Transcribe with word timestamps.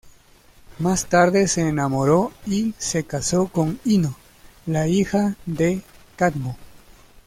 Más 0.79 1.05
tarde 1.05 1.47
se 1.47 1.61
enamoró 1.61 2.31
y 2.47 2.73
se 2.79 3.03
casó 3.03 3.49
con 3.49 3.79
Ino, 3.85 4.15
la 4.65 4.87
hija 4.87 5.35
de 5.45 5.83
Cadmo. 6.15 6.57